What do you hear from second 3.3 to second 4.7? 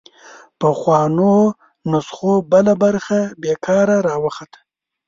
بېکاره راوخته